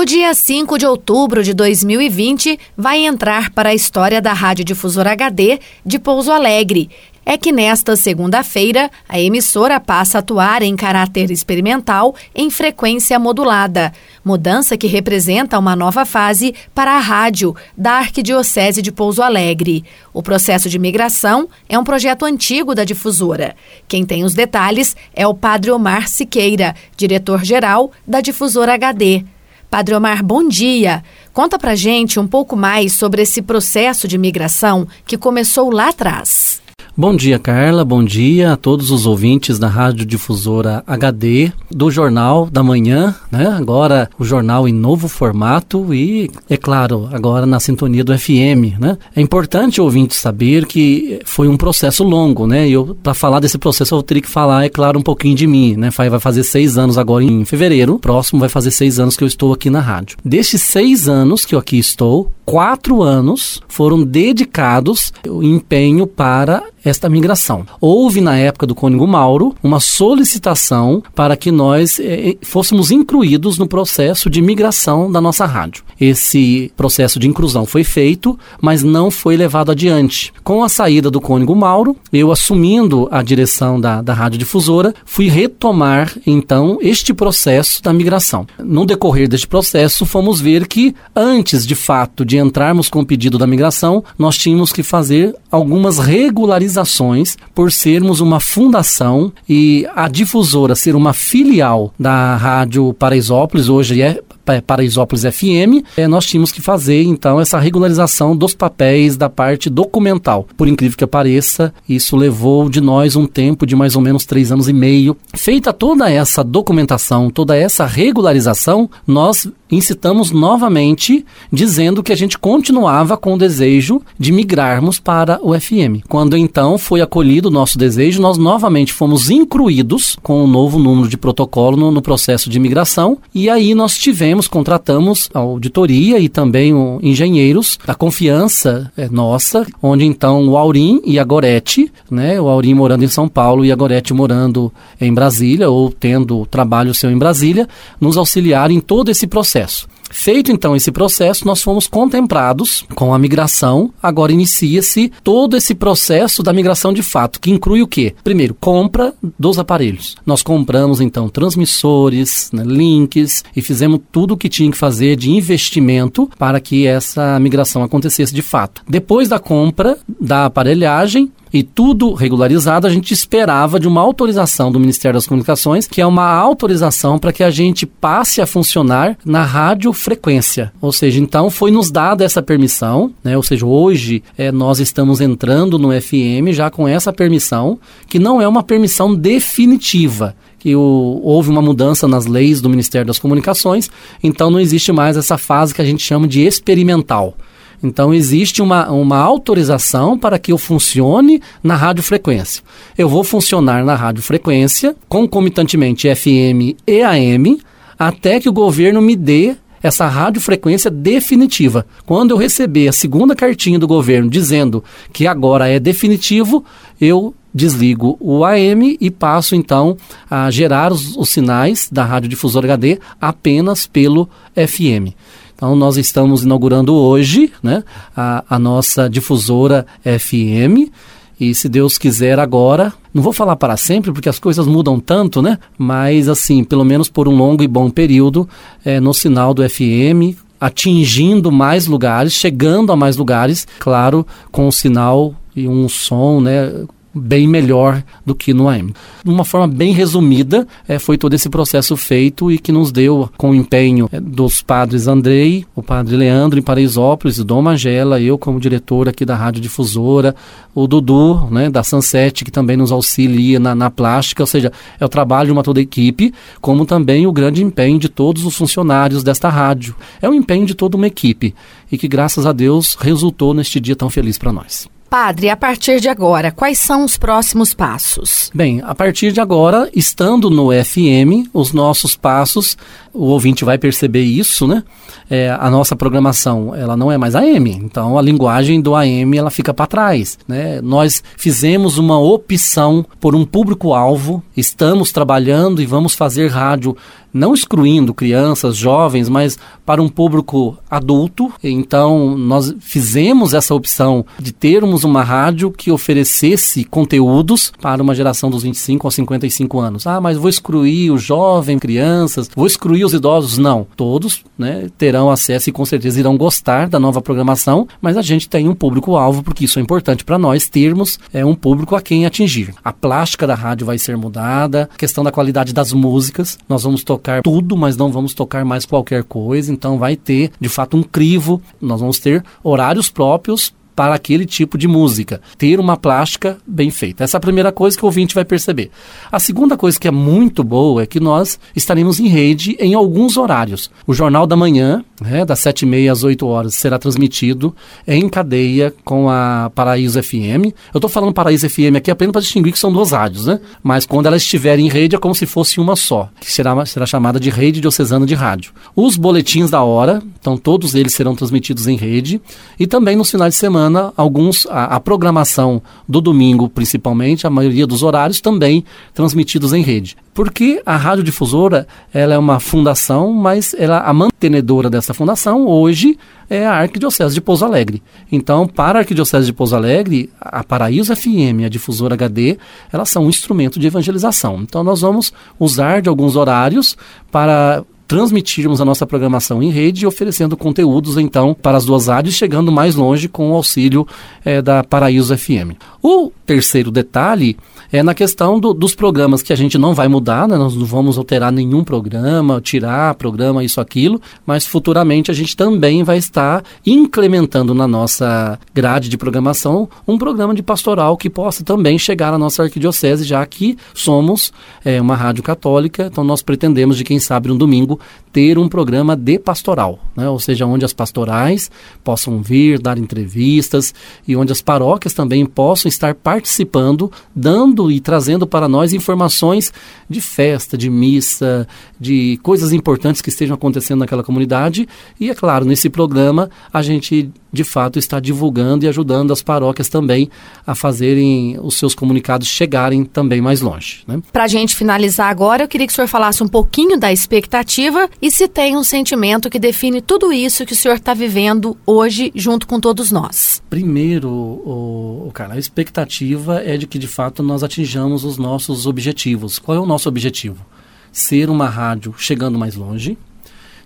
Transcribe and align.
O 0.00 0.04
dia 0.06 0.32
5 0.32 0.78
de 0.78 0.86
outubro 0.86 1.44
de 1.44 1.52
2020 1.52 2.58
vai 2.74 3.04
entrar 3.04 3.50
para 3.50 3.68
a 3.68 3.74
história 3.74 4.18
da 4.18 4.32
Rádio 4.32 4.64
Difusora 4.64 5.12
HD 5.12 5.60
de 5.84 5.98
Pouso 5.98 6.32
Alegre. 6.32 6.88
É 7.26 7.36
que 7.36 7.52
nesta 7.52 7.94
segunda-feira, 7.96 8.90
a 9.06 9.20
emissora 9.20 9.78
passa 9.78 10.16
a 10.16 10.20
atuar 10.20 10.62
em 10.62 10.74
caráter 10.74 11.30
experimental 11.30 12.14
em 12.34 12.48
frequência 12.48 13.18
modulada, 13.18 13.92
mudança 14.24 14.74
que 14.74 14.86
representa 14.86 15.58
uma 15.58 15.76
nova 15.76 16.06
fase 16.06 16.54
para 16.74 16.92
a 16.92 16.98
rádio 16.98 17.54
da 17.76 17.98
Arquidiocese 17.98 18.80
de 18.80 18.90
Pouso 18.90 19.22
Alegre. 19.22 19.84
O 20.14 20.22
processo 20.22 20.70
de 20.70 20.78
migração 20.78 21.46
é 21.68 21.78
um 21.78 21.84
projeto 21.84 22.24
antigo 22.24 22.74
da 22.74 22.84
difusora. 22.84 23.54
Quem 23.86 24.06
tem 24.06 24.24
os 24.24 24.32
detalhes 24.32 24.96
é 25.14 25.26
o 25.26 25.34
Padre 25.34 25.70
Omar 25.70 26.08
Siqueira, 26.08 26.74
diretor-geral 26.96 27.92
da 28.06 28.22
Difusora 28.22 28.72
HD. 28.72 29.26
Padre 29.70 29.94
Omar, 29.94 30.24
bom 30.24 30.48
dia. 30.48 31.00
Conta 31.32 31.56
pra 31.56 31.76
gente 31.76 32.18
um 32.18 32.26
pouco 32.26 32.56
mais 32.56 32.94
sobre 32.94 33.22
esse 33.22 33.40
processo 33.40 34.08
de 34.08 34.18
migração 34.18 34.84
que 35.06 35.16
começou 35.16 35.70
lá 35.70 35.90
atrás. 35.90 36.60
Bom 37.00 37.16
dia, 37.16 37.38
Carla. 37.38 37.82
Bom 37.82 38.04
dia 38.04 38.52
a 38.52 38.56
todos 38.58 38.90
os 38.90 39.06
ouvintes 39.06 39.58
da 39.58 39.68
Rádio 39.68 40.04
Difusora 40.04 40.84
HD, 40.86 41.50
do 41.70 41.90
Jornal 41.90 42.46
da 42.52 42.62
Manhã, 42.62 43.14
né? 43.32 43.46
Agora 43.46 44.10
o 44.18 44.24
jornal 44.24 44.68
em 44.68 44.72
novo 44.74 45.08
formato 45.08 45.94
e, 45.94 46.30
é 46.46 46.58
claro, 46.58 47.08
agora 47.10 47.46
na 47.46 47.58
sintonia 47.58 48.04
do 48.04 48.12
FM, 48.18 48.78
né? 48.78 48.98
É 49.16 49.20
importante 49.22 49.80
ouvinte 49.80 50.14
saber 50.14 50.66
que 50.66 51.20
foi 51.24 51.48
um 51.48 51.56
processo 51.56 52.04
longo, 52.04 52.46
né? 52.46 52.68
E 52.68 52.72
eu, 52.72 52.94
para 53.02 53.14
falar 53.14 53.40
desse 53.40 53.56
processo, 53.56 53.94
eu 53.94 54.02
teria 54.02 54.22
que 54.22 54.28
falar, 54.28 54.66
é 54.66 54.68
claro, 54.68 54.98
um 54.98 55.02
pouquinho 55.02 55.34
de 55.34 55.46
mim, 55.46 55.76
né? 55.76 55.88
Vai 55.88 56.20
fazer 56.20 56.42
seis 56.42 56.76
anos 56.76 56.98
agora 56.98 57.24
em 57.24 57.46
fevereiro. 57.46 57.98
Próximo 57.98 58.40
vai 58.40 58.50
fazer 58.50 58.72
seis 58.72 59.00
anos 59.00 59.16
que 59.16 59.24
eu 59.24 59.28
estou 59.28 59.54
aqui 59.54 59.70
na 59.70 59.80
rádio. 59.80 60.18
Destes 60.22 60.60
seis 60.64 61.08
anos 61.08 61.46
que 61.46 61.54
eu 61.54 61.58
aqui 61.58 61.78
estou, 61.78 62.30
quatro 62.44 63.02
anos 63.02 63.62
foram 63.68 64.02
dedicados 64.02 65.14
o 65.26 65.42
empenho 65.42 66.06
para 66.06 66.62
esta 66.90 67.08
migração. 67.08 67.64
Houve, 67.80 68.20
na 68.20 68.36
época 68.36 68.66
do 68.66 68.74
Cônigo 68.74 69.06
Mauro, 69.06 69.54
uma 69.62 69.80
solicitação 69.80 71.02
para 71.14 71.36
que 71.36 71.50
nós 71.50 71.98
eh, 72.00 72.36
fôssemos 72.42 72.90
incluídos 72.90 73.58
no 73.58 73.66
processo 73.66 74.28
de 74.28 74.42
migração 74.42 75.10
da 75.10 75.20
nossa 75.20 75.46
rádio. 75.46 75.84
Esse 76.00 76.72
processo 76.76 77.18
de 77.18 77.28
inclusão 77.28 77.64
foi 77.64 77.84
feito, 77.84 78.38
mas 78.60 78.82
não 78.82 79.10
foi 79.10 79.36
levado 79.36 79.70
adiante. 79.70 80.32
Com 80.42 80.64
a 80.64 80.68
saída 80.68 81.10
do 81.10 81.20
Cônigo 81.20 81.54
Mauro, 81.54 81.96
eu 82.12 82.32
assumindo 82.32 83.08
a 83.10 83.22
direção 83.22 83.80
da, 83.80 84.02
da 84.02 84.12
rádio 84.12 84.38
difusora, 84.38 84.94
fui 85.04 85.28
retomar, 85.28 86.12
então, 86.26 86.78
este 86.80 87.14
processo 87.14 87.82
da 87.82 87.92
migração. 87.92 88.46
No 88.58 88.84
decorrer 88.84 89.28
deste 89.28 89.46
processo, 89.46 90.04
fomos 90.04 90.40
ver 90.40 90.66
que, 90.66 90.94
antes, 91.14 91.66
de 91.66 91.74
fato, 91.74 92.24
de 92.24 92.38
entrarmos 92.38 92.88
com 92.88 93.00
o 93.00 93.06
pedido 93.06 93.38
da 93.38 93.46
migração, 93.46 94.02
nós 94.18 94.36
tínhamos 94.36 94.72
que 94.72 94.82
fazer 94.82 95.34
algumas 95.50 95.98
regularizações 95.98 96.69
organizações 96.70 97.36
por 97.54 97.72
sermos 97.72 98.20
uma 98.20 98.38
fundação 98.38 99.32
e 99.48 99.86
a 99.94 100.08
difusora 100.08 100.74
ser 100.74 100.94
uma 100.94 101.12
filial 101.12 101.92
da 101.98 102.36
Rádio 102.36 102.92
Paraisópolis, 102.94 103.68
hoje 103.68 104.00
é 104.00 104.20
Paraisópolis 104.66 105.24
FM, 105.24 105.84
é, 105.96 106.06
nós 106.06 106.26
tínhamos 106.26 106.52
que 106.52 106.60
fazer 106.60 107.02
então 107.02 107.40
essa 107.40 107.58
regularização 107.58 108.36
dos 108.36 108.54
papéis 108.54 109.16
da 109.16 109.28
parte 109.28 109.68
documental. 109.70 110.46
Por 110.56 110.68
incrível 110.68 110.96
que 110.96 111.06
pareça, 111.06 111.72
isso 111.88 112.16
levou 112.16 112.68
de 112.68 112.80
nós 112.80 113.16
um 113.16 113.26
tempo 113.26 113.66
de 113.66 113.76
mais 113.76 113.96
ou 113.96 114.02
menos 114.02 114.24
três 114.24 114.50
anos 114.50 114.68
e 114.68 114.72
meio. 114.72 115.16
Feita 115.34 115.72
toda 115.72 116.10
essa 116.10 116.42
documentação, 116.42 117.30
toda 117.30 117.56
essa 117.56 117.84
regularização, 117.86 118.88
nós 119.06 119.48
incitamos 119.70 120.30
novamente 120.30 121.24
dizendo 121.52 122.02
que 122.02 122.12
a 122.12 122.16
gente 122.16 122.38
continuava 122.38 123.16
com 123.16 123.34
o 123.34 123.38
desejo 123.38 124.02
de 124.18 124.32
migrarmos 124.32 124.98
para 124.98 125.38
o 125.42 125.58
FM. 125.58 126.02
Quando 126.08 126.36
então 126.36 126.76
foi 126.76 127.00
acolhido 127.00 127.48
o 127.48 127.52
nosso 127.52 127.78
desejo, 127.78 128.20
nós 128.20 128.36
novamente 128.36 128.92
fomos 128.92 129.30
incluídos 129.30 130.16
com 130.22 130.40
o 130.40 130.44
um 130.44 130.46
novo 130.46 130.78
número 130.78 131.08
de 131.08 131.16
protocolo 131.16 131.76
no, 131.76 131.90
no 131.90 132.02
processo 132.02 132.50
de 132.50 132.58
migração 132.58 133.18
e 133.34 133.48
aí 133.48 133.74
nós 133.74 133.96
tivemos 133.96 134.29
contratamos 134.48 135.28
a 135.32 135.38
auditoria 135.38 136.18
e 136.18 136.28
também 136.28 136.72
engenheiros 137.02 137.78
da 137.86 137.94
confiança 137.94 138.90
é, 138.96 139.08
nossa, 139.08 139.66
onde 139.82 140.04
então 140.04 140.48
o 140.48 140.56
Aurim 140.56 141.00
e 141.04 141.18
a 141.18 141.24
Gorete, 141.24 141.90
né, 142.10 142.40
o 142.40 142.48
Aurim 142.48 142.74
morando 142.74 143.04
em 143.04 143.08
São 143.08 143.28
Paulo 143.28 143.64
e 143.64 143.72
a 143.72 143.76
Gorete 143.76 144.12
morando 144.12 144.72
em 145.00 145.12
Brasília 145.12 145.70
ou 145.70 145.90
tendo 145.90 146.46
trabalho 146.46 146.94
seu 146.94 147.10
em 147.10 147.18
Brasília, 147.18 147.68
nos 148.00 148.16
auxiliaram 148.16 148.74
em 148.74 148.80
todo 148.80 149.10
esse 149.10 149.26
processo. 149.26 149.86
Feito 150.10 150.50
então 150.50 150.74
esse 150.74 150.90
processo, 150.90 151.46
nós 151.46 151.62
fomos 151.62 151.86
contemplados 151.86 152.84
com 152.94 153.14
a 153.14 153.18
migração. 153.18 153.92
Agora 154.02 154.32
inicia-se 154.32 155.10
todo 155.22 155.56
esse 155.56 155.74
processo 155.74 156.42
da 156.42 156.52
migração 156.52 156.92
de 156.92 157.02
fato, 157.02 157.40
que 157.40 157.50
inclui 157.50 157.80
o 157.80 157.86
quê? 157.86 158.14
Primeiro, 158.22 158.54
compra 158.54 159.14
dos 159.38 159.58
aparelhos. 159.58 160.16
Nós 160.26 160.42
compramos 160.42 161.00
então 161.00 161.28
transmissores, 161.28 162.50
né, 162.52 162.64
links 162.66 163.44
e 163.54 163.62
fizemos 163.62 164.00
tudo 164.10 164.34
o 164.34 164.36
que 164.36 164.48
tinha 164.48 164.70
que 164.70 164.76
fazer 164.76 165.16
de 165.16 165.30
investimento 165.30 166.28
para 166.38 166.60
que 166.60 166.86
essa 166.86 167.38
migração 167.38 167.82
acontecesse 167.82 168.34
de 168.34 168.42
fato. 168.42 168.82
Depois 168.88 169.28
da 169.28 169.38
compra 169.38 169.96
da 170.20 170.46
aparelhagem, 170.46 171.30
e 171.52 171.62
tudo 171.62 172.14
regularizado, 172.14 172.86
a 172.86 172.90
gente 172.90 173.12
esperava 173.12 173.80
de 173.80 173.88
uma 173.88 174.00
autorização 174.00 174.70
do 174.70 174.78
Ministério 174.78 175.16
das 175.16 175.26
Comunicações, 175.26 175.86
que 175.86 176.00
é 176.00 176.06
uma 176.06 176.26
autorização 176.26 177.18
para 177.18 177.32
que 177.32 177.42
a 177.42 177.50
gente 177.50 177.86
passe 177.86 178.40
a 178.40 178.46
funcionar 178.46 179.16
na 179.24 179.42
radiofrequência. 179.42 180.72
Ou 180.80 180.92
seja, 180.92 181.20
então 181.20 181.50
foi 181.50 181.70
nos 181.70 181.90
dada 181.90 182.24
essa 182.24 182.42
permissão, 182.42 183.12
né? 183.22 183.36
Ou 183.36 183.42
seja, 183.42 183.66
hoje 183.66 184.22
é, 184.38 184.52
nós 184.52 184.80
estamos 184.80 185.20
entrando 185.20 185.78
no 185.78 185.90
FM 185.90 186.52
já 186.52 186.70
com 186.70 186.86
essa 186.86 187.12
permissão, 187.12 187.78
que 188.08 188.18
não 188.18 188.40
é 188.40 188.46
uma 188.46 188.62
permissão 188.62 189.14
definitiva 189.14 190.34
que 190.60 190.76
o, 190.76 191.20
houve 191.24 191.48
uma 191.48 191.62
mudança 191.62 192.06
nas 192.06 192.26
leis 192.26 192.60
do 192.60 192.68
Ministério 192.68 193.06
das 193.06 193.18
Comunicações, 193.18 193.90
então 194.22 194.50
não 194.50 194.60
existe 194.60 194.92
mais 194.92 195.16
essa 195.16 195.38
fase 195.38 195.74
que 195.74 195.80
a 195.80 195.84
gente 195.84 196.02
chama 196.02 196.28
de 196.28 196.42
experimental. 196.42 197.34
Então 197.82 198.12
existe 198.12 198.60
uma, 198.60 198.90
uma 198.90 199.18
autorização 199.18 200.18
para 200.18 200.38
que 200.38 200.52
eu 200.52 200.58
funcione 200.58 201.40
na 201.62 201.76
radiofrequência. 201.76 202.62
Eu 202.96 203.08
vou 203.08 203.24
funcionar 203.24 203.84
na 203.84 203.94
radiofrequência, 203.94 204.94
concomitantemente 205.08 206.14
FM 206.14 206.76
e 206.86 207.02
AM, 207.02 207.60
até 207.98 208.38
que 208.38 208.48
o 208.48 208.52
governo 208.52 209.00
me 209.00 209.16
dê 209.16 209.56
essa 209.82 210.06
radiofrequência 210.06 210.90
definitiva. 210.90 211.86
Quando 212.04 212.32
eu 212.32 212.36
receber 212.36 212.88
a 212.88 212.92
segunda 212.92 213.34
cartinha 213.34 213.78
do 213.78 213.86
governo 213.86 214.28
dizendo 214.28 214.84
que 215.12 215.26
agora 215.26 215.68
é 215.68 215.78
definitivo, 215.78 216.64
eu 217.00 217.34
desligo 217.52 218.16
o 218.20 218.44
AM 218.44 218.96
e 219.00 219.10
passo 219.10 219.54
então 219.54 219.96
a 220.30 220.50
gerar 220.50 220.92
os, 220.92 221.16
os 221.16 221.30
sinais 221.30 221.88
da 221.90 222.04
radiodifusora 222.04 222.66
HD 222.66 222.98
apenas 223.20 223.86
pelo 223.86 224.28
FM. 224.54 225.14
Então, 225.60 225.76
nós 225.76 225.98
estamos 225.98 226.42
inaugurando 226.42 226.94
hoje 226.94 227.52
né, 227.62 227.84
a, 228.16 228.42
a 228.48 228.58
nossa 228.58 229.10
difusora 229.10 229.84
FM. 230.02 230.90
E 231.38 231.54
se 231.54 231.68
Deus 231.68 231.98
quiser 231.98 232.38
agora, 232.38 232.94
não 233.12 233.22
vou 233.22 233.30
falar 233.30 233.56
para 233.56 233.76
sempre, 233.76 234.10
porque 234.10 234.30
as 234.30 234.38
coisas 234.38 234.66
mudam 234.66 234.98
tanto, 234.98 235.42
né? 235.42 235.58
Mas 235.76 236.30
assim, 236.30 236.64
pelo 236.64 236.82
menos 236.82 237.10
por 237.10 237.28
um 237.28 237.36
longo 237.36 237.62
e 237.62 237.68
bom 237.68 237.90
período, 237.90 238.48
é, 238.82 238.98
no 239.00 239.12
sinal 239.12 239.52
do 239.52 239.62
FM, 239.68 240.34
atingindo 240.58 241.52
mais 241.52 241.86
lugares, 241.86 242.32
chegando 242.32 242.90
a 242.90 242.96
mais 242.96 243.18
lugares, 243.18 243.68
claro, 243.80 244.26
com 244.50 244.66
o 244.66 244.72
sinal 244.72 245.34
e 245.54 245.68
um 245.68 245.90
som, 245.90 246.40
né? 246.40 246.72
Bem 247.14 247.46
melhor 247.46 248.02
do 248.24 248.34
que 248.34 248.54
no 248.54 248.68
AM. 248.68 248.92
De 249.24 249.30
uma 249.30 249.44
forma 249.44 249.66
bem 249.66 249.92
resumida, 249.92 250.66
é, 250.86 250.98
foi 250.98 251.18
todo 251.18 251.34
esse 251.34 251.48
processo 251.48 251.96
feito 251.96 252.50
e 252.50 252.58
que 252.58 252.72
nos 252.72 252.92
deu, 252.92 253.28
com 253.36 253.50
o 253.50 253.54
empenho 253.54 254.08
é, 254.12 254.20
dos 254.20 254.62
padres 254.62 255.06
Andrei, 255.06 255.64
o 255.74 255.82
padre 255.82 256.16
Leandro 256.16 256.58
em 256.58 256.62
Paraisópolis, 256.62 257.38
o 257.38 257.44
Dom 257.44 257.62
Magela, 257.62 258.20
eu 258.20 258.38
como 258.38 258.60
diretor 258.60 259.08
aqui 259.08 259.24
da 259.24 259.34
Rádio 259.34 259.60
Difusora, 259.60 260.34
o 260.74 260.86
Dudu, 260.86 261.48
né, 261.50 261.68
da 261.68 261.82
Sunset, 261.82 262.44
que 262.44 262.50
também 262.50 262.76
nos 262.76 262.92
auxilia 262.92 263.58
na, 263.58 263.74
na 263.74 263.90
plástica, 263.90 264.42
ou 264.42 264.46
seja, 264.46 264.72
é 264.98 265.04
o 265.04 265.08
trabalho 265.08 265.46
de 265.46 265.52
uma 265.52 265.62
toda 265.62 265.80
equipe, 265.80 266.32
como 266.60 266.86
também 266.86 267.26
o 267.26 267.32
grande 267.32 267.62
empenho 267.62 267.98
de 267.98 268.08
todos 268.08 268.44
os 268.44 268.56
funcionários 268.56 269.24
desta 269.24 269.48
rádio. 269.48 269.94
É 270.22 270.28
o 270.28 270.34
empenho 270.34 270.66
de 270.66 270.74
toda 270.74 270.96
uma 270.96 271.06
equipe 271.06 271.54
e 271.90 271.98
que, 271.98 272.06
graças 272.06 272.46
a 272.46 272.52
Deus, 272.52 272.96
resultou 272.98 273.52
neste 273.52 273.80
dia 273.80 273.96
tão 273.96 274.08
feliz 274.08 274.38
para 274.38 274.52
nós. 274.52 274.88
Padre, 275.10 275.50
a 275.50 275.56
partir 275.56 276.00
de 276.00 276.08
agora, 276.08 276.52
quais 276.52 276.78
são 276.78 277.04
os 277.04 277.18
próximos 277.18 277.74
passos? 277.74 278.48
Bem, 278.54 278.80
a 278.84 278.94
partir 278.94 279.32
de 279.32 279.40
agora, 279.40 279.90
estando 279.92 280.48
no 280.48 280.68
FM, 280.70 281.50
os 281.52 281.72
nossos 281.72 282.14
passos 282.14 282.78
o 283.12 283.26
ouvinte 283.26 283.64
vai 283.64 283.78
perceber 283.78 284.22
isso, 284.22 284.66
né? 284.66 284.82
É, 285.28 285.50
a 285.58 285.70
nossa 285.70 285.94
programação, 285.94 286.74
ela 286.74 286.96
não 286.96 287.10
é 287.10 287.18
mais 287.18 287.34
AM, 287.34 287.70
então 287.70 288.18
a 288.18 288.22
linguagem 288.22 288.80
do 288.80 288.94
AM 288.94 289.36
ela 289.36 289.50
fica 289.50 289.72
para 289.72 289.86
trás, 289.86 290.38
né? 290.46 290.80
Nós 290.80 291.22
fizemos 291.36 291.98
uma 291.98 292.18
opção 292.18 293.04
por 293.20 293.34
um 293.34 293.44
público-alvo, 293.44 294.42
estamos 294.56 295.12
trabalhando 295.12 295.80
e 295.82 295.86
vamos 295.86 296.14
fazer 296.14 296.48
rádio 296.48 296.96
não 297.32 297.54
excluindo 297.54 298.12
crianças, 298.12 298.76
jovens, 298.76 299.28
mas 299.28 299.58
para 299.86 300.02
um 300.02 300.08
público 300.08 300.76
adulto. 300.90 301.52
Então, 301.62 302.36
nós 302.36 302.74
fizemos 302.80 303.54
essa 303.54 303.74
opção 303.74 304.24
de 304.38 304.52
termos 304.52 305.04
uma 305.04 305.22
rádio 305.22 305.70
que 305.70 305.90
oferecesse 305.90 306.84
conteúdos 306.84 307.72
para 307.80 308.02
uma 308.02 308.14
geração 308.14 308.50
dos 308.50 308.62
25 308.62 309.06
aos 309.06 309.14
55 309.14 309.80
anos. 309.80 310.06
Ah, 310.06 310.20
mas 310.20 310.36
vou 310.36 310.48
excluir 310.48 311.10
o 311.10 311.18
jovem, 311.18 311.78
crianças, 311.78 312.50
vou 312.54 312.66
excluir 312.66 312.99
os 313.04 313.12
idosos. 313.12 313.58
Não, 313.58 313.86
todos 313.96 314.44
né, 314.58 314.88
terão 314.96 315.30
acesso 315.30 315.68
e 315.68 315.72
com 315.72 315.84
certeza 315.84 316.20
irão 316.20 316.36
gostar 316.36 316.88
da 316.88 316.98
nova 316.98 317.20
programação, 317.20 317.86
mas 318.00 318.16
a 318.16 318.22
gente 318.22 318.48
tem 318.48 318.68
um 318.68 318.74
público-alvo, 318.74 319.42
porque 319.42 319.64
isso 319.64 319.78
é 319.78 319.82
importante 319.82 320.24
para 320.24 320.38
nós 320.38 320.68
termos 320.68 321.18
é, 321.32 321.44
um 321.44 321.54
público 321.54 321.96
a 321.96 322.02
quem 322.02 322.26
atingir. 322.26 322.74
A 322.84 322.92
plástica 322.92 323.46
da 323.46 323.54
rádio 323.54 323.86
vai 323.86 323.98
ser 323.98 324.16
mudada, 324.16 324.88
a 324.92 324.96
questão 324.96 325.24
da 325.24 325.32
qualidade 325.32 325.72
das 325.72 325.92
músicas, 325.92 326.58
nós 326.68 326.82
vamos 326.82 327.04
tocar 327.04 327.42
tudo, 327.42 327.76
mas 327.76 327.96
não 327.96 328.10
vamos 328.10 328.34
tocar 328.34 328.64
mais 328.64 328.84
qualquer 328.84 329.24
coisa. 329.24 329.72
Então 329.72 329.98
vai 329.98 330.16
ter, 330.16 330.50
de 330.60 330.68
fato, 330.68 330.96
um 330.96 331.02
crivo. 331.02 331.60
Nós 331.80 332.00
vamos 332.00 332.18
ter 332.18 332.44
horários 332.62 333.10
próprios 333.10 333.72
para 333.94 334.14
aquele 334.14 334.46
tipo 334.46 334.78
de 334.78 334.88
música. 334.88 335.40
Ter 335.58 335.78
uma 335.78 335.96
plástica 335.96 336.58
bem 336.66 336.90
feita. 336.90 337.24
Essa 337.24 337.36
é 337.36 337.38
a 337.38 337.40
primeira 337.40 337.72
coisa 337.72 337.96
que 337.96 338.04
o 338.04 338.06
ouvinte 338.06 338.34
vai 338.34 338.44
perceber. 338.44 338.90
A 339.30 339.38
segunda 339.38 339.76
coisa 339.76 339.98
que 339.98 340.08
é 340.08 340.10
muito 340.10 340.64
boa 340.64 341.02
é 341.02 341.06
que 341.06 341.20
nós 341.20 341.58
estaremos 341.74 342.18
em 342.20 342.26
rede 342.26 342.76
em 342.78 342.94
alguns 342.94 343.36
horários. 343.36 343.90
O 344.06 344.14
Jornal 344.14 344.46
da 344.46 344.56
Manhã, 344.56 345.04
né, 345.20 345.44
das 345.44 345.60
7h30 345.60 346.10
às 346.10 346.22
8 346.22 346.46
horas, 346.46 346.74
será 346.74 346.98
transmitido 346.98 347.74
em 348.06 348.28
cadeia 348.28 348.94
com 349.04 349.28
a 349.28 349.70
Paraíso 349.74 350.22
FM. 350.22 350.72
Eu 350.92 350.98
estou 350.98 351.10
falando 351.10 351.34
Paraíso 351.34 351.68
FM 351.68 351.96
aqui 351.96 352.10
apenas 352.10 352.32
para 352.32 352.40
distinguir 352.40 352.72
que 352.72 352.78
são 352.78 352.92
duas 352.92 353.10
rádios, 353.12 353.46
né? 353.46 353.60
Mas 353.82 354.06
quando 354.06 354.26
ela 354.26 354.36
estiver 354.36 354.78
em 354.78 354.88
rede 354.88 355.16
é 355.16 355.18
como 355.18 355.34
se 355.34 355.46
fosse 355.46 355.80
uma 355.80 355.96
só, 355.96 356.28
que 356.40 356.50
será, 356.50 356.84
será 356.86 357.06
chamada 357.06 357.38
de 357.38 357.50
Rede 357.50 357.80
Diocesana 357.80 358.24
de 358.24 358.34
Rádio. 358.34 358.72
Os 358.94 359.16
boletins 359.16 359.70
da 359.70 359.82
hora, 359.82 360.22
então 360.40 360.56
todos 360.56 360.94
eles 360.94 361.14
serão 361.14 361.34
transmitidos 361.34 361.86
em 361.86 361.96
rede. 361.96 362.40
E 362.78 362.86
também 362.86 363.16
nos 363.16 363.30
finais 363.30 363.54
de 363.54 363.60
semana 363.60 363.79
semana, 363.80 364.12
alguns 364.16 364.66
a, 364.66 364.96
a, 364.96 365.00
programação 365.00 365.80
do 366.06 366.20
domingo, 366.20 366.68
principalmente, 366.68 367.46
a 367.46 367.50
maioria 367.50 367.86
dos 367.86 368.02
horários 368.02 368.40
também 368.40 368.84
transmitidos 369.14 369.72
em 369.72 369.82
rede. 369.82 370.16
Porque 370.34 370.82
a 370.84 370.96
radiodifusora, 370.96 371.86
ela 372.12 372.34
é 372.34 372.38
uma 372.38 372.60
fundação, 372.60 373.32
mas 373.32 373.74
ela, 373.78 374.00
a 374.00 374.12
mantenedora 374.12 374.90
dessa 374.90 375.14
fundação 375.14 375.66
hoje 375.66 376.18
é 376.48 376.66
a 376.66 376.74
Arquidiocese 376.74 377.34
de 377.34 377.40
Pouso 377.40 377.64
Alegre. 377.64 378.02
Então, 378.30 378.66
para 378.66 378.98
a 378.98 379.00
Arquidiocese 379.00 379.46
de 379.46 379.52
Pouso 379.52 379.74
Alegre, 379.74 380.30
a 380.40 380.62
Paraíso 380.62 381.14
FM 381.14 381.60
e 381.60 381.64
a 381.64 381.68
Difusora 381.68 382.14
HD, 382.14 382.58
elas 382.92 383.08
são 383.08 383.24
um 383.24 383.28
instrumento 383.28 383.78
de 383.78 383.86
evangelização. 383.86 384.60
Então, 384.62 384.84
nós 384.84 385.00
vamos 385.00 385.32
usar 385.58 386.02
de 386.02 386.08
alguns 386.08 386.36
horários 386.36 386.96
para 387.30 387.82
transmitirmos 388.10 388.80
a 388.80 388.84
nossa 388.84 389.06
programação 389.06 389.62
em 389.62 389.70
rede, 389.70 390.04
oferecendo 390.04 390.56
conteúdos, 390.56 391.16
então, 391.16 391.54
para 391.54 391.78
as 391.78 391.84
duas 391.84 392.08
áreas, 392.08 392.34
chegando 392.34 392.72
mais 392.72 392.96
longe 392.96 393.28
com 393.28 393.52
o 393.52 393.54
auxílio 393.54 394.04
é, 394.44 394.60
da 394.60 394.82
Paraíso 394.82 395.38
FM. 395.38 395.78
O 396.02 396.32
terceiro 396.44 396.90
detalhe 396.90 397.56
é 397.92 398.02
na 398.02 398.12
questão 398.12 398.58
do, 398.58 398.74
dos 398.74 398.96
programas 398.96 399.42
que 399.42 399.52
a 399.52 399.56
gente 399.56 399.78
não 399.78 399.94
vai 399.94 400.08
mudar, 400.08 400.48
né? 400.48 400.56
nós 400.56 400.74
não 400.74 400.84
vamos 400.84 401.18
alterar 401.18 401.52
nenhum 401.52 401.84
programa, 401.84 402.60
tirar 402.60 403.14
programa, 403.14 403.62
isso, 403.62 403.80
aquilo, 403.80 404.20
mas 404.44 404.66
futuramente 404.66 405.30
a 405.30 405.34
gente 405.34 405.56
também 405.56 406.02
vai 406.02 406.18
estar 406.18 406.64
implementando 406.84 407.72
na 407.74 407.86
nossa 407.86 408.58
grade 408.74 409.08
de 409.08 409.16
programação 409.16 409.88
um 410.08 410.18
programa 410.18 410.52
de 410.52 410.64
pastoral 410.64 411.16
que 411.16 411.30
possa 411.30 411.62
também 411.62 411.96
chegar 411.96 412.34
à 412.34 412.38
nossa 412.38 412.64
arquidiocese, 412.64 413.22
já 413.22 413.46
que 413.46 413.78
somos 413.94 414.52
é, 414.84 415.00
uma 415.00 415.14
rádio 415.14 415.44
católica, 415.44 416.08
então 416.10 416.24
nós 416.24 416.42
pretendemos 416.42 416.96
de 416.96 417.04
quem 417.04 417.20
sabe 417.20 417.48
no 417.48 417.56
domingo 417.56 417.99
ter 418.32 418.58
um 418.58 418.68
programa 418.68 419.16
de 419.16 419.38
pastoral, 419.38 419.98
né? 420.16 420.28
ou 420.28 420.38
seja, 420.38 420.66
onde 420.66 420.84
as 420.84 420.92
pastorais 420.92 421.70
possam 422.04 422.40
vir, 422.40 422.78
dar 422.78 422.96
entrevistas 422.96 423.92
e 424.26 424.36
onde 424.36 424.52
as 424.52 424.62
paróquias 424.62 425.12
também 425.12 425.44
possam 425.44 425.88
estar 425.88 426.14
participando, 426.14 427.10
dando 427.34 427.90
e 427.90 428.00
trazendo 428.00 428.46
para 428.46 428.68
nós 428.68 428.92
informações 428.92 429.72
de 430.08 430.20
festa, 430.20 430.78
de 430.78 430.88
missa, 430.88 431.66
de 431.98 432.38
coisas 432.42 432.72
importantes 432.72 433.20
que 433.20 433.30
estejam 433.30 433.54
acontecendo 433.54 434.00
naquela 434.00 434.22
comunidade. 434.22 434.88
E 435.18 435.30
é 435.30 435.34
claro, 435.34 435.64
nesse 435.64 435.90
programa 435.90 436.48
a 436.72 436.82
gente 436.82 437.30
de 437.52 437.64
fato 437.64 437.98
está 437.98 438.20
divulgando 438.20 438.84
e 438.84 438.88
ajudando 438.88 439.32
as 439.32 439.42
paróquias 439.42 439.88
também 439.88 440.30
a 440.64 440.74
fazerem 440.74 441.58
os 441.60 441.76
seus 441.76 441.96
comunicados 441.96 442.46
chegarem 442.46 443.04
também 443.04 443.40
mais 443.40 443.60
longe. 443.60 444.04
Né? 444.06 444.22
Para 444.32 444.44
a 444.44 444.48
gente 444.48 444.76
finalizar 444.76 445.28
agora, 445.28 445.64
eu 445.64 445.68
queria 445.68 445.86
que 445.86 445.92
o 445.92 445.96
senhor 445.96 446.06
falasse 446.06 446.44
um 446.44 446.48
pouquinho 446.48 446.98
da 446.98 447.12
expectativa 447.12 447.89
e 448.20 448.30
se 448.30 448.48
tem 448.48 448.76
um 448.76 448.84
sentimento 448.84 449.50
que 449.50 449.58
define 449.58 450.00
tudo 450.00 450.32
isso 450.32 450.64
que 450.66 450.72
o 450.72 450.76
senhor 450.76 450.96
está 450.96 451.14
vivendo 451.14 451.76
hoje 451.86 452.32
junto 452.34 452.66
com 452.66 452.80
todos 452.80 453.10
nós. 453.10 453.62
Primeiro, 453.70 454.30
o, 454.30 455.30
cara, 455.32 455.54
a 455.54 455.58
expectativa 455.58 456.62
é 456.62 456.76
de 456.76 456.86
que 456.86 456.98
de 456.98 457.08
fato 457.08 457.42
nós 457.42 457.62
atinjamos 457.62 458.24
os 458.24 458.38
nossos 458.38 458.86
objetivos. 458.86 459.58
Qual 459.58 459.76
é 459.76 459.80
o 459.80 459.86
nosso 459.86 460.08
objetivo? 460.08 460.64
Ser 461.12 461.50
uma 461.50 461.68
rádio 461.68 462.14
chegando 462.16 462.58
mais 462.58 462.76
longe, 462.76 463.18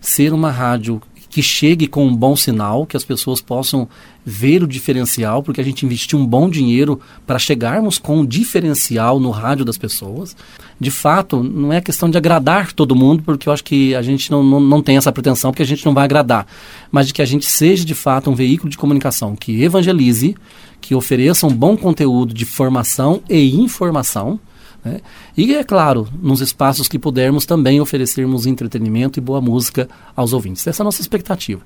ser 0.00 0.32
uma 0.32 0.50
rádio 0.50 1.00
que 1.34 1.42
chegue 1.42 1.88
com 1.88 2.06
um 2.06 2.14
bom 2.14 2.36
sinal, 2.36 2.86
que 2.86 2.96
as 2.96 3.02
pessoas 3.02 3.40
possam 3.40 3.88
ver 4.24 4.62
o 4.62 4.68
diferencial, 4.68 5.42
porque 5.42 5.60
a 5.60 5.64
gente 5.64 5.84
investiu 5.84 6.16
um 6.16 6.24
bom 6.24 6.48
dinheiro 6.48 7.00
para 7.26 7.40
chegarmos 7.40 7.98
com 7.98 8.18
um 8.18 8.24
diferencial 8.24 9.18
no 9.18 9.32
rádio 9.32 9.64
das 9.64 9.76
pessoas. 9.76 10.36
De 10.78 10.92
fato, 10.92 11.42
não 11.42 11.72
é 11.72 11.80
questão 11.80 12.08
de 12.08 12.16
agradar 12.16 12.72
todo 12.72 12.94
mundo, 12.94 13.24
porque 13.24 13.48
eu 13.48 13.52
acho 13.52 13.64
que 13.64 13.96
a 13.96 14.00
gente 14.00 14.30
não, 14.30 14.44
não, 14.44 14.60
não 14.60 14.80
tem 14.80 14.96
essa 14.96 15.10
pretensão, 15.10 15.50
porque 15.50 15.64
a 15.64 15.66
gente 15.66 15.84
não 15.84 15.92
vai 15.92 16.04
agradar, 16.04 16.46
mas 16.88 17.08
de 17.08 17.12
que 17.12 17.20
a 17.20 17.26
gente 17.26 17.46
seja 17.46 17.84
de 17.84 17.96
fato 17.96 18.30
um 18.30 18.34
veículo 18.36 18.70
de 18.70 18.78
comunicação 18.78 19.34
que 19.34 19.60
evangelize, 19.60 20.36
que 20.80 20.94
ofereça 20.94 21.48
um 21.48 21.52
bom 21.52 21.76
conteúdo 21.76 22.32
de 22.32 22.44
formação 22.44 23.20
e 23.28 23.60
informação 23.60 24.38
né? 24.84 25.00
E, 25.36 25.54
é 25.54 25.64
claro, 25.64 26.08
nos 26.20 26.40
espaços 26.40 26.88
que 26.88 26.98
pudermos 26.98 27.46
também 27.46 27.80
oferecermos 27.80 28.46
entretenimento 28.46 29.18
e 29.18 29.22
boa 29.22 29.40
música 29.40 29.88
aos 30.14 30.32
ouvintes. 30.32 30.66
Essa 30.66 30.82
é 30.82 30.84
a 30.84 30.86
nossa 30.86 31.00
expectativa. 31.00 31.62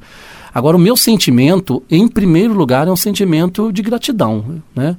Agora, 0.54 0.76
o 0.76 0.80
meu 0.80 0.96
sentimento, 0.96 1.82
em 1.90 2.06
primeiro 2.06 2.54
lugar, 2.54 2.86
é 2.86 2.90
um 2.90 2.96
sentimento 2.96 3.72
de 3.72 3.82
gratidão. 3.82 4.62
Né? 4.74 4.96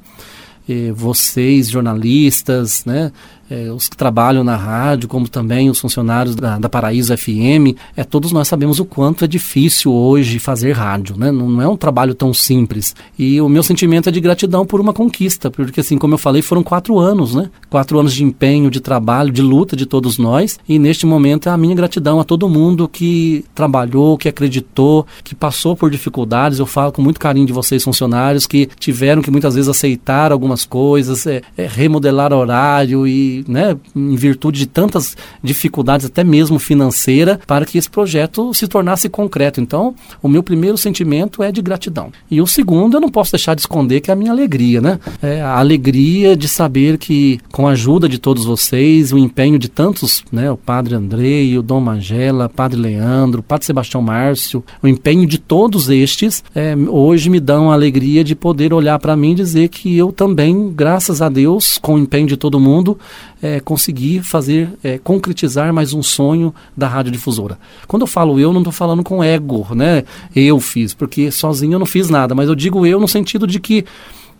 E 0.67 0.91
vocês, 0.91 1.69
jornalistas, 1.69 2.85
né? 2.85 3.11
É, 3.49 3.71
os 3.71 3.89
que 3.89 3.97
trabalham 3.97 4.43
na 4.43 4.55
rádio, 4.55 5.09
como 5.09 5.27
também 5.27 5.69
os 5.69 5.79
funcionários 5.79 6.35
da, 6.35 6.59
da, 6.59 6.69
Paraíso 6.69 7.17
FM, 7.17 7.75
é, 7.97 8.03
todos 8.03 8.31
nós 8.31 8.47
sabemos 8.47 8.79
o 8.79 8.85
quanto 8.85 9.25
é 9.25 9.27
difícil 9.27 9.91
hoje 9.91 10.37
fazer 10.37 10.73
rádio, 10.73 11.17
né? 11.17 11.31
Não, 11.31 11.49
não, 11.49 11.61
é 11.61 11.67
um 11.67 11.75
trabalho 11.75 12.13
tão 12.13 12.33
simples. 12.33 12.95
E 13.17 13.41
o 13.41 13.49
meu 13.49 13.63
sentimento 13.63 14.07
é 14.07 14.11
de 14.11 14.21
gratidão 14.21 14.65
por 14.65 14.79
uma 14.79 14.93
conquista, 14.93 15.49
porque 15.49 15.79
assim, 15.79 15.97
como 15.97 16.13
eu 16.13 16.17
falei, 16.17 16.41
foram 16.41 16.61
quatro 16.61 16.99
anos, 16.99 17.33
né? 17.33 17.49
Quatro 17.69 17.99
anos 17.99 18.13
de 18.13 18.23
empenho, 18.23 18.69
de 18.69 18.79
trabalho, 18.79 19.31
de 19.31 19.41
luta 19.41 19.75
de 19.75 19.85
todos 19.85 20.17
nós, 20.17 20.59
e 20.67 20.77
neste 20.77 21.05
momento 21.05 21.49
é 21.49 21.51
a 21.51 21.57
minha 21.57 21.75
gratidão 21.75 22.19
a 22.19 22.23
todo 22.23 22.47
mundo 22.47 22.87
que 22.87 23.43
trabalhou, 23.55 24.17
que 24.17 24.29
acreditou, 24.29 25.07
que 25.23 25.33
passou 25.33 25.75
por 25.75 25.89
dificuldades. 25.89 26.59
Eu 26.59 26.65
falo 26.65 26.91
com 26.91 27.01
muito 27.01 27.19
carinho 27.19 27.47
de 27.47 27.53
vocês, 27.53 27.83
funcionários, 27.83 28.45
que 28.45 28.69
tiveram 28.79 29.21
que 29.21 29.31
muitas 29.31 29.55
vezes 29.55 29.69
aceitar 29.69 30.31
algumas 30.31 30.65
coisas, 30.65 31.25
é, 31.25 31.41
é 31.57 31.65
remodelar 31.67 32.31
horário 32.31 33.07
e 33.07 33.38
né, 33.47 33.75
em 33.95 34.15
virtude 34.15 34.59
de 34.59 34.65
tantas 34.67 35.15
dificuldades, 35.43 36.05
até 36.05 36.23
mesmo 36.23 36.59
financeira, 36.59 37.39
para 37.45 37.65
que 37.65 37.77
esse 37.77 37.89
projeto 37.89 38.53
se 38.53 38.67
tornasse 38.67 39.09
concreto. 39.09 39.61
Então, 39.61 39.95
o 40.21 40.27
meu 40.27 40.43
primeiro 40.43 40.77
sentimento 40.77 41.41
é 41.43 41.51
de 41.51 41.61
gratidão. 41.61 42.11
E 42.29 42.41
o 42.41 42.47
segundo, 42.47 42.97
eu 42.97 43.01
não 43.01 43.09
posso 43.09 43.31
deixar 43.31 43.55
de 43.55 43.61
esconder 43.61 44.01
que 44.01 44.11
é 44.11 44.13
a 44.13 44.17
minha 44.17 44.31
alegria, 44.31 44.81
né? 44.81 44.99
É 45.21 45.41
a 45.41 45.57
alegria 45.57 46.35
de 46.35 46.47
saber 46.47 46.97
que, 46.97 47.39
com 47.51 47.67
a 47.67 47.71
ajuda 47.71 48.07
de 48.07 48.17
todos 48.17 48.45
vocês, 48.45 49.11
o 49.11 49.17
empenho 49.17 49.57
de 49.57 49.69
tantos, 49.69 50.23
né, 50.31 50.51
o 50.51 50.57
Padre 50.57 50.95
Andrei, 50.95 51.57
o 51.57 51.61
Dom 51.61 51.79
Magela, 51.79 52.49
Padre 52.49 52.79
Leandro, 52.79 53.39
o 53.39 53.43
Padre 53.43 53.65
Sebastião 53.65 54.01
Márcio, 54.01 54.63
o 54.81 54.87
empenho 54.87 55.25
de 55.25 55.37
todos 55.37 55.89
estes, 55.89 56.43
é, 56.53 56.75
hoje 56.75 57.29
me 57.29 57.39
dão 57.39 57.71
a 57.71 57.73
alegria 57.73 58.23
de 58.23 58.35
poder 58.35 58.73
olhar 58.73 58.99
para 58.99 59.15
mim 59.15 59.31
e 59.31 59.35
dizer 59.35 59.69
que 59.69 59.97
eu 59.97 60.11
também, 60.11 60.71
graças 60.73 61.21
a 61.21 61.29
Deus, 61.29 61.77
com 61.77 61.95
o 61.95 61.99
empenho 61.99 62.27
de 62.27 62.37
todo 62.37 62.59
mundo, 62.59 62.97
é, 63.41 63.59
conseguir 63.59 64.21
fazer, 64.21 64.69
é, 64.83 64.97
concretizar 64.97 65.73
mais 65.73 65.93
um 65.93 66.03
sonho 66.03 66.53
da 66.75 66.87
radiodifusora. 66.87 67.57
Quando 67.87 68.03
eu 68.03 68.07
falo 68.07 68.39
eu, 68.39 68.51
não 68.51 68.61
estou 68.61 68.73
falando 68.73 69.03
com 69.03 69.23
ego, 69.23 69.67
né? 69.73 70.03
Eu 70.35 70.59
fiz, 70.59 70.93
porque 70.93 71.31
sozinho 71.31 71.73
eu 71.73 71.79
não 71.79 71.85
fiz 71.85 72.09
nada, 72.09 72.35
mas 72.35 72.49
eu 72.49 72.55
digo 72.55 72.85
eu 72.85 72.99
no 72.99 73.07
sentido 73.07 73.47
de 73.47 73.59
que 73.59 73.85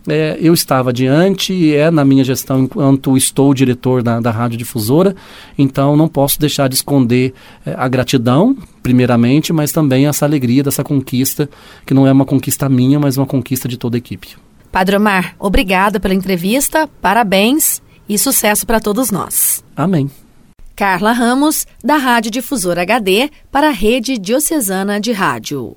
é, 0.08 0.38
eu 0.40 0.54
estava 0.54 0.90
adiante, 0.90 1.74
é 1.74 1.90
na 1.90 2.04
minha 2.04 2.24
gestão 2.24 2.60
enquanto 2.60 3.16
estou 3.16 3.52
diretor 3.52 4.02
da, 4.02 4.20
da 4.20 4.30
Rádio 4.30 4.56
Difusora, 4.56 5.14
então 5.58 5.96
não 5.96 6.08
posso 6.08 6.40
deixar 6.40 6.68
de 6.68 6.74
esconder 6.74 7.34
é, 7.66 7.74
a 7.76 7.86
gratidão, 7.86 8.56
primeiramente, 8.82 9.52
mas 9.52 9.72
também 9.72 10.06
essa 10.06 10.24
alegria 10.24 10.62
dessa 10.62 10.82
conquista, 10.82 11.48
que 11.84 11.92
não 11.92 12.06
é 12.06 12.12
uma 12.12 12.24
conquista 12.24 12.68
minha, 12.68 12.98
mas 12.98 13.16
uma 13.16 13.26
conquista 13.26 13.68
de 13.68 13.76
toda 13.76 13.96
a 13.96 13.98
equipe. 13.98 14.36
Padre 14.72 14.96
Omar, 14.96 15.34
obrigada 15.38 15.98
pela 15.98 16.14
entrevista, 16.14 16.88
parabéns 17.02 17.82
e 18.10 18.18
sucesso 18.18 18.66
para 18.66 18.80
todos 18.80 19.12
nós. 19.12 19.62
Amém. 19.76 20.10
Carla 20.74 21.12
Ramos, 21.12 21.64
da 21.84 21.96
Rádio 21.96 22.30
Difusora 22.30 22.82
HD, 22.82 23.30
para 23.52 23.68
a 23.68 23.72
Rede 23.72 24.18
Diocesana 24.18 25.00
de 25.00 25.12
Rádio. 25.12 25.76